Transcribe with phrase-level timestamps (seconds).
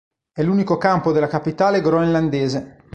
[0.33, 2.79] È l'unico campo della capitale groenlandese.